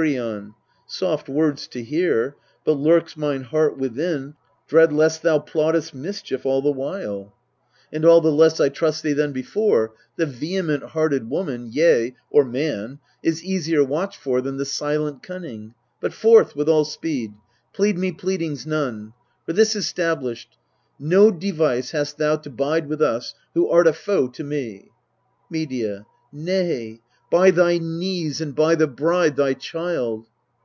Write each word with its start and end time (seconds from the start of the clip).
Kreon. 0.00 0.54
Soft 0.86 1.28
words 1.28 1.66
to 1.66 1.82
hear: 1.82 2.36
Ibut 2.64 2.78
lurks 2.80 3.16
mine 3.16 3.42
heart 3.42 3.76
within 3.76 4.34
Dread 4.68 4.92
lest 4.92 5.22
thou 5.22 5.40
plottest 5.40 5.92
mischief 5.92 6.46
all 6.46 6.62
the 6.62 6.70
while; 6.70 7.34
254 7.92 7.92
EURIPIDES 7.92 7.96
And 7.96 8.04
all 8.04 8.20
the 8.20 8.30
less 8.30 8.60
I 8.60 8.68
trust 8.68 9.02
thee 9.02 9.12
than 9.12 9.32
before. 9.32 9.94
The 10.14 10.26
vehement 10.26 10.84
hearted 10.84 11.28
woman 11.28 11.66
yea, 11.72 12.14
or 12.30 12.44
man 12.44 13.00
Is 13.24 13.42
easier 13.42 13.82
watched 13.82 14.20
for 14.20 14.40
than 14.40 14.56
the 14.56 14.64
silent 14.64 15.24
cunning. 15.24 15.74
But 16.00 16.12
forth 16.12 16.54
with 16.54 16.68
all 16.68 16.84
speed: 16.84 17.34
plead 17.72 17.98
me 17.98 18.12
pleadings 18.12 18.64
none. 18.68 19.14
For 19.46 19.52
this 19.52 19.74
is 19.74 19.88
stablished: 19.88 20.56
no 21.00 21.32
device 21.32 21.90
hast 21.90 22.18
thou 22.18 22.36
To 22.36 22.50
bide 22.50 22.86
with 22.88 23.02
us, 23.02 23.34
who 23.54 23.68
art 23.68 23.88
a 23.88 23.92
foe 23.92 24.28
to 24.28 24.44
me. 24.44 24.90
Medea. 25.50 26.06
Nay 26.32 27.00
by 27.30 27.50
thy 27.50 27.76
knees, 27.76 28.40
and 28.40 28.54
by 28.56 28.74
the 28.76 28.86
bride, 28.86 29.36
thy 29.36 29.52
child! 29.52 30.26